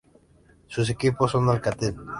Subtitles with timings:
[0.65, 1.95] Sus equipos son Alcatel.